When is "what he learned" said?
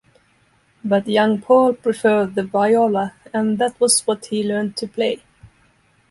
4.07-4.75